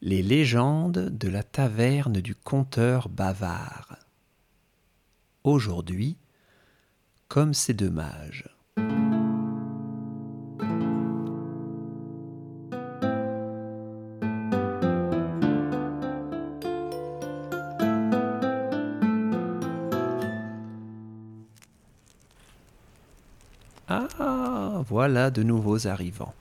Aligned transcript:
Les 0.00 0.22
légendes 0.22 1.10
de 1.18 1.28
la 1.28 1.42
taverne 1.42 2.20
du 2.20 2.36
conteur 2.36 3.08
bavard. 3.08 3.96
Aujourd'hui, 5.42 6.16
comme 7.26 7.52
c'est 7.52 7.74
dommage. 7.74 8.44
Ah, 23.88 24.82
voilà 24.86 25.32
de 25.32 25.42
nouveaux 25.42 25.88
arrivants. 25.88 26.34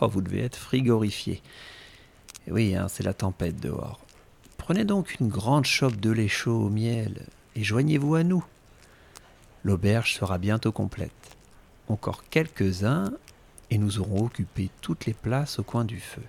Oh, 0.00 0.06
vous 0.06 0.20
devez 0.20 0.44
être 0.44 0.56
frigorifiés. 0.56 1.42
Eh 2.46 2.52
oui, 2.52 2.74
hein, 2.74 2.88
c'est 2.88 3.02
la 3.02 3.14
tempête 3.14 3.60
dehors. 3.60 4.00
Prenez 4.56 4.84
donc 4.84 5.18
une 5.20 5.28
grande 5.28 5.66
chope 5.66 5.96
de 5.96 6.10
lait 6.10 6.28
chaud 6.28 6.66
au 6.66 6.68
miel 6.68 7.26
et 7.56 7.64
joignez-vous 7.64 8.14
à 8.14 8.22
nous. 8.22 8.44
L'auberge 9.64 10.14
sera 10.14 10.38
bientôt 10.38 10.72
complète. 10.72 11.36
Encore 11.88 12.24
quelques-uns 12.30 13.12
et 13.70 13.78
nous 13.78 13.98
aurons 13.98 14.24
occupé 14.24 14.70
toutes 14.80 15.06
les 15.06 15.14
places 15.14 15.58
au 15.58 15.62
coin 15.62 15.84
du 15.84 16.00
feu. 16.00 16.22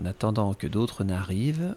En 0.00 0.04
attendant 0.04 0.54
que 0.54 0.66
d'autres 0.66 1.04
n'arrivent, 1.04 1.76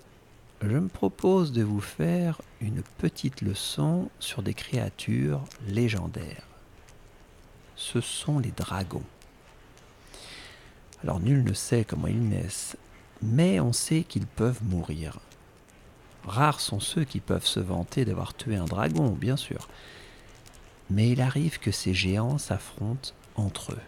je 0.62 0.77
me 0.77 0.88
propose 0.88 1.52
de 1.52 1.62
vous 1.62 1.81
faire 1.81 2.41
une 2.62 2.81
petite 2.98 3.41
leçon 3.41 4.09
sur 4.20 4.41
des 4.41 4.55
créatures 4.55 5.43
légendaires. 5.68 6.48
Ce 7.76 8.02
sont 8.02 8.40
les 8.40 8.52
dragons. 8.52 9.04
Alors 11.03 11.19
nul 11.19 11.43
ne 11.43 11.53
sait 11.53 11.85
comment 11.85 12.07
ils 12.07 12.27
naissent, 12.27 12.75
mais 13.21 13.59
on 13.59 13.73
sait 13.73 14.03
qu'ils 14.03 14.27
peuvent 14.27 14.63
mourir. 14.63 15.20
Rares 16.26 16.59
sont 16.59 16.79
ceux 16.79 17.05
qui 17.05 17.20
peuvent 17.20 17.45
se 17.45 17.59
vanter 17.59 18.04
d'avoir 18.04 18.34
tué 18.34 18.55
un 18.57 18.65
dragon, 18.65 19.09
bien 19.09 19.37
sûr. 19.37 19.70
Mais 20.89 21.09
il 21.09 21.21
arrive 21.21 21.59
que 21.59 21.71
ces 21.71 21.93
géants 21.93 22.37
s'affrontent 22.37 23.12
entre 23.35 23.73
eux. 23.73 23.81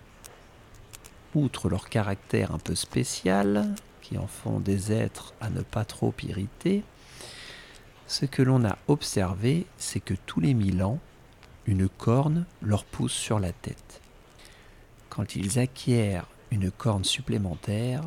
Outre 1.35 1.69
leur 1.69 1.89
caractère 1.89 2.53
un 2.53 2.59
peu 2.59 2.75
spécial, 2.75 3.73
qui 4.01 4.17
en 4.17 4.27
font 4.27 4.59
des 4.59 4.91
êtres 4.91 5.33
à 5.41 5.49
ne 5.49 5.61
pas 5.61 5.85
trop 5.85 6.13
irriter, 6.23 6.83
ce 8.07 8.25
que 8.25 8.41
l'on 8.41 8.65
a 8.65 8.77
observé, 8.87 9.67
c'est 9.77 9.99
que 9.99 10.15
tous 10.25 10.39
les 10.39 10.53
mille 10.53 10.81
ans, 10.81 10.99
une 11.67 11.87
corne 11.87 12.45
leur 12.61 12.83
pousse 12.83 13.13
sur 13.13 13.39
la 13.39 13.51
tête. 13.51 14.01
Quand 15.09 15.35
ils 15.35 15.59
acquièrent 15.59 16.27
une 16.51 16.71
corne 16.71 17.03
supplémentaire, 17.03 18.01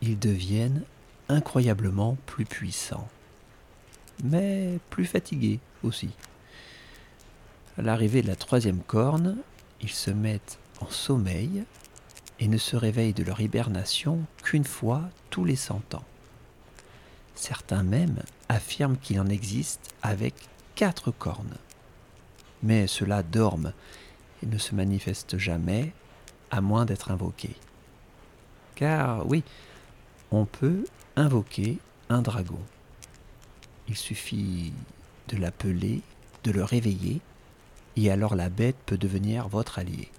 ils 0.00 0.18
deviennent 0.18 0.82
incroyablement 1.28 2.16
plus 2.26 2.44
puissants, 2.44 3.08
mais 4.22 4.78
plus 4.90 5.06
fatigués 5.06 5.60
aussi. 5.82 6.10
À 7.78 7.82
l'arrivée 7.82 8.22
de 8.22 8.28
la 8.28 8.36
troisième 8.36 8.80
corne, 8.80 9.36
ils 9.80 9.90
se 9.90 10.10
mettent 10.10 10.58
en 10.80 10.88
sommeil 10.88 11.64
et 12.40 12.48
ne 12.48 12.58
se 12.58 12.76
réveillent 12.76 13.14
de 13.14 13.24
leur 13.24 13.40
hibernation 13.40 14.20
qu'une 14.42 14.64
fois 14.64 15.02
tous 15.30 15.44
les 15.44 15.56
cent 15.56 15.82
ans. 15.94 16.04
Certains 17.34 17.82
même 17.82 18.22
affirment 18.48 18.96
qu'il 18.96 19.20
en 19.20 19.26
existe 19.26 19.92
avec 20.02 20.34
quatre 20.74 21.10
cornes. 21.10 21.56
Mais 22.62 22.86
ceux-là 22.86 23.22
dorment 23.22 23.72
et 24.42 24.46
ne 24.46 24.58
se 24.58 24.74
manifestent 24.74 25.38
jamais, 25.38 25.92
à 26.50 26.60
moins 26.60 26.84
d'être 26.84 27.10
invoqués. 27.10 27.56
Car 28.74 29.26
oui, 29.28 29.42
on 30.30 30.44
peut 30.44 30.84
invoquer 31.16 31.78
un 32.08 32.22
dragon. 32.22 32.58
Il 33.88 33.96
suffit 33.96 34.72
de 35.28 35.36
l'appeler, 35.36 36.00
de 36.42 36.50
le 36.50 36.64
réveiller, 36.64 37.20
et 37.96 38.10
alors 38.10 38.34
la 38.34 38.48
bête 38.48 38.76
peut 38.86 38.98
devenir 38.98 39.48
votre 39.48 39.78
allié. 39.78 40.10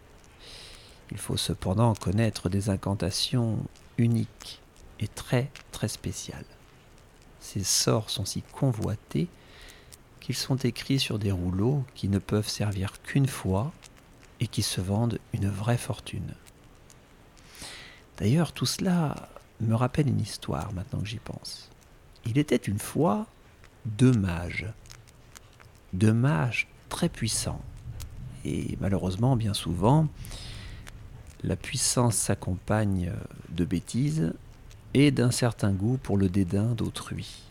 Il 1.12 1.18
faut 1.18 1.38
cependant 1.38 1.94
connaître 1.94 2.50
des 2.50 2.70
incantations 2.70 3.60
uniques 3.98 4.62
et 5.00 5.08
très 5.08 5.52
très 5.72 5.88
spéciales. 5.88 6.46
Ces 7.40 7.64
sorts 7.64 8.10
sont 8.10 8.26
si 8.26 8.42
convoités 8.42 9.28
qu'ils 10.20 10.36
sont 10.36 10.56
écrits 10.56 11.00
sur 11.00 11.20
des 11.20 11.32
rouleaux 11.32 11.84
qui 11.94 12.10
ne 12.10 12.18
peuvent 12.18 12.50
servir 12.50 13.02
qu'une 13.04 13.28
fois 13.28 13.72
et 14.40 14.48
qui 14.48 14.64
se 14.64 14.82
vendent 14.82 15.20
une 15.34 15.50
vraie 15.50 15.78
fortune. 15.78 16.34
D'ailleurs, 18.18 18.54
tout 18.54 18.66
cela 18.66 19.30
me 19.60 19.76
rappelle 19.76 20.08
une 20.08 20.22
histoire 20.22 20.72
maintenant 20.74 21.00
que 21.00 21.08
j'y 21.08 21.20
pense. 21.20 21.70
Il 22.26 22.38
était 22.38 22.56
une 22.56 22.80
fois 22.80 23.28
deux 23.86 24.14
mages. 24.14 24.68
Deux 25.94 26.14
mages 26.14 26.68
très 26.90 27.10
puissants. 27.10 27.62
Et 28.44 28.78
malheureusement, 28.80 29.36
bien 29.36 29.54
souvent, 29.54 30.08
la 31.44 31.56
puissance 31.56 32.16
s'accompagne 32.16 33.12
de 33.50 33.66
bêtises 33.66 34.34
et 34.94 35.12
d'un 35.12 35.32
certain 35.32 35.72
goût 35.72 35.98
pour 36.02 36.18
le 36.18 36.30
dédain 36.30 36.74
d'autrui. 36.74 37.44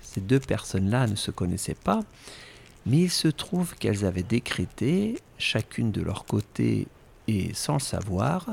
Ces 0.00 0.20
deux 0.20 0.40
personnes-là 0.40 1.06
ne 1.06 1.16
se 1.16 1.30
connaissaient 1.30 1.74
pas, 1.74 2.00
mais 2.86 3.02
il 3.02 3.10
se 3.10 3.28
trouve 3.28 3.74
qu'elles 3.76 4.04
avaient 4.04 4.22
décrété, 4.22 5.18
chacune 5.38 5.90
de 5.90 6.02
leur 6.02 6.24
côté 6.24 6.86
et 7.28 7.54
sans 7.54 7.74
le 7.74 7.80
savoir, 7.80 8.46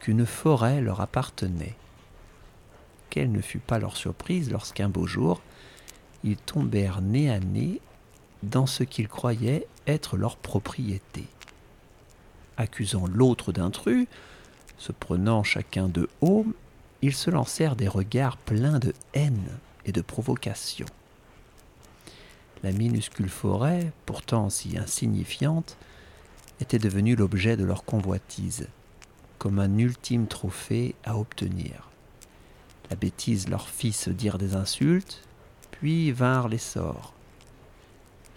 qu'une 0.00 0.26
forêt 0.26 0.80
leur 0.80 1.00
appartenait. 1.00 1.76
Quelle 3.10 3.32
ne 3.32 3.40
fut 3.40 3.58
pas 3.58 3.78
leur 3.78 3.96
surprise 3.96 4.50
lorsqu'un 4.50 4.88
beau 4.88 5.06
jour, 5.06 5.40
ils 6.24 6.36
tombèrent 6.36 7.00
nez 7.00 7.30
à 7.30 7.40
nez 7.40 7.80
dans 8.42 8.66
ce 8.66 8.82
qu'ils 8.82 9.08
croyaient 9.08 9.66
être 9.86 10.16
leur 10.16 10.36
propriété. 10.36 11.24
Accusant 12.56 13.06
l'autre 13.06 13.52
d'intrus, 13.52 14.06
se 14.78 14.92
prenant 14.92 15.42
chacun 15.42 15.88
de 15.88 16.08
haut, 16.20 16.46
ils 17.02 17.14
se 17.14 17.30
lancèrent 17.30 17.76
des 17.76 17.88
regards 17.88 18.36
pleins 18.36 18.78
de 18.78 18.92
haine 19.14 19.58
et 19.84 19.92
de 19.92 20.00
provocation. 20.00 20.86
La 22.62 22.72
minuscule 22.72 23.28
forêt, 23.28 23.92
pourtant 24.06 24.50
si 24.50 24.76
insignifiante, 24.78 25.76
était 26.60 26.78
devenue 26.78 27.14
l'objet 27.14 27.56
de 27.56 27.64
leur 27.64 27.84
convoitise 27.84 28.68
comme 29.38 29.58
un 29.58 29.78
ultime 29.78 30.26
trophée 30.26 30.94
à 31.04 31.16
obtenir. 31.16 31.90
La 32.90 32.96
bêtise 32.96 33.48
leur 33.48 33.68
fit 33.68 33.92
se 33.92 34.10
dire 34.10 34.38
des 34.38 34.54
insultes, 34.54 35.22
puis 35.70 36.12
vinrent 36.12 36.48
les 36.48 36.58
sorts. 36.58 37.14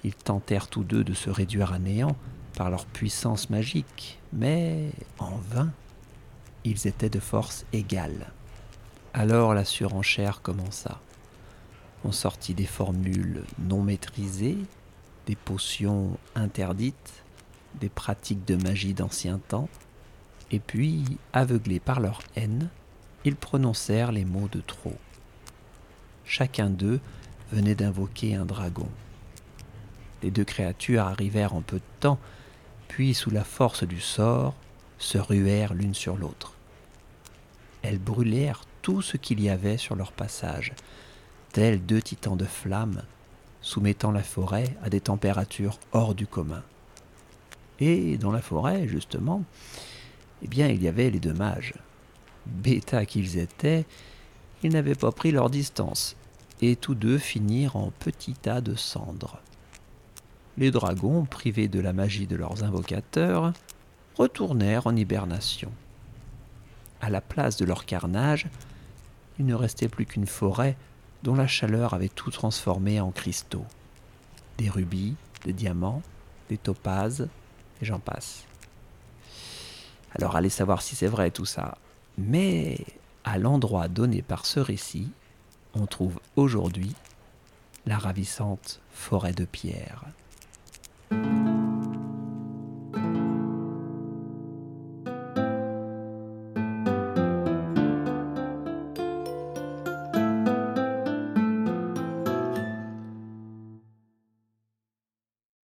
Ils 0.04 0.16
tentèrent 0.16 0.68
tous 0.68 0.84
deux 0.84 1.04
de 1.04 1.14
se 1.14 1.30
réduire 1.30 1.74
à 1.74 1.80
néant 1.80 2.16
par 2.56 2.70
leur 2.70 2.86
puissance 2.86 3.50
magique, 3.50 4.20
mais 4.34 4.92
en 5.20 5.36
vain. 5.50 5.72
Ils 6.64 6.88
étaient 6.88 7.10
de 7.10 7.20
force 7.20 7.66
égale. 7.74 8.32
Alors 9.14 9.54
la 9.54 9.66
surenchère 9.66 10.42
commença. 10.42 11.00
On 12.04 12.12
sortit 12.12 12.54
des 12.54 12.66
formules 12.66 13.44
non 13.60 13.82
maîtrisées, 13.82 14.58
des 15.26 15.36
potions 15.36 16.18
interdites, 16.36 17.24
des 17.80 17.90
pratiques 17.90 18.46
de 18.46 18.56
magie 18.56 18.94
d'ancien 18.94 19.40
temps, 19.48 19.70
et 20.52 20.60
puis, 20.60 21.04
aveuglés 21.34 21.80
par 21.80 22.00
leur 22.00 22.22
haine, 22.36 22.70
ils 23.24 23.36
prononcèrent 23.36 24.12
les 24.12 24.26
mots 24.26 24.48
de 24.52 24.62
trop. 24.62 24.98
Chacun 26.26 26.70
d'eux 26.70 27.00
venait 27.52 27.76
d'invoquer 27.76 28.36
un 28.36 28.46
dragon. 28.46 28.88
Les 30.24 30.32
deux 30.32 30.44
créatures 30.44 31.06
arrivèrent 31.06 31.54
en 31.54 31.62
peu 31.62 31.78
de 31.78 32.00
temps, 32.00 32.20
puis 32.88 33.14
sous 33.14 33.30
la 33.30 33.44
force 33.44 33.84
du 33.84 34.00
sort, 34.00 34.56
se 34.98 35.18
ruèrent 35.18 35.74
l'une 35.74 35.94
sur 35.94 36.18
l'autre. 36.18 36.54
Elles 37.82 38.00
brûlèrent 38.00 38.64
tout 38.82 39.02
ce 39.02 39.18
qu'il 39.18 39.42
y 39.42 39.50
avait 39.50 39.78
sur 39.78 39.96
leur 39.96 40.12
passage, 40.12 40.74
tels 41.54 41.86
deux 41.86 42.02
titans 42.02 42.38
de 42.38 42.46
flammes, 42.46 43.04
soumettant 43.62 44.12
la 44.12 44.24
forêt 44.24 44.76
à 44.84 44.90
des 44.90 45.02
températures 45.02 45.80
hors 45.94 46.16
du 46.16 46.28
commun. 46.28 46.64
Et 47.80 48.18
dans 48.18 48.32
la 48.32 48.42
forêt, 48.42 48.88
justement, 48.88 49.44
eh 50.44 50.48
bien 50.48 50.68
il 50.68 50.82
y 50.82 50.88
avait 50.88 51.10
les 51.10 51.20
deux 51.20 51.34
mages. 51.34 51.74
Bêta 52.46 53.06
qu'ils 53.06 53.38
étaient, 53.38 53.86
ils 54.64 54.72
n'avaient 54.72 54.96
pas 54.96 55.12
pris 55.12 55.32
leur 55.32 55.50
distance, 55.50 56.16
et 56.62 56.76
tous 56.76 56.96
deux 56.96 57.18
finirent 57.18 57.76
en 57.76 57.92
petits 57.92 58.34
tas 58.34 58.62
de 58.62 58.76
cendres. 58.76 59.40
Les 60.58 60.72
dragons, 60.72 61.26
privés 61.26 61.68
de 61.68 61.80
la 61.80 61.94
magie 61.94 62.28
de 62.28 62.36
leurs 62.36 62.64
invocateurs, 62.64 63.54
retournèrent 64.18 64.88
en 64.88 64.96
hibernation. 64.96 65.72
À 67.02 67.10
la 67.10 67.22
place 67.22 67.56
de 67.56 67.66
leur 67.66 67.86
carnage, 67.86 68.48
il 69.40 69.46
ne 69.46 69.56
restait 69.56 69.88
plus 69.88 70.06
qu'une 70.06 70.28
forêt 70.28 70.76
dont 71.24 71.36
la 71.36 71.48
chaleur 71.48 71.94
avait 71.94 72.10
tout 72.10 72.32
transformé 72.32 73.00
en 73.00 73.12
cristaux. 73.12 73.66
Des 74.58 74.70
rubis, 74.70 75.16
des 75.46 75.54
diamants, 75.54 76.02
des 76.50 76.58
topazes, 76.58 77.30
et 77.82 77.86
j'en 77.86 78.00
passe. 78.00 78.46
Alors 80.16 80.36
allez 80.36 80.50
savoir 80.50 80.82
si 80.82 80.96
c'est 80.96 81.08
vrai 81.08 81.32
tout 81.32 81.46
ça. 81.46 81.78
Mais 82.18 82.80
à 83.24 83.38
l'endroit 83.38 83.88
donné 83.88 84.22
par 84.22 84.46
ce 84.46 84.60
récit, 84.60 85.10
on 85.74 85.86
trouve 85.86 86.20
aujourd'hui 86.36 86.96
la 87.86 87.98
ravissante 87.98 88.82
forêt 88.92 89.34
de 89.34 89.46
pierre. 89.46 90.04